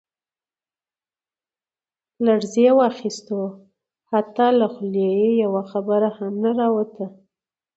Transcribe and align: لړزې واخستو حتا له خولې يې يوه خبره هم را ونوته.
لړزې 2.25 2.67
واخستو 2.79 3.39
حتا 4.11 4.47
له 4.59 4.67
خولې 4.73 5.07
يې 5.19 5.29
يوه 5.43 5.63
خبره 5.71 6.09
هم 6.17 6.33
را 6.59 6.67
ونوته. 6.75 7.05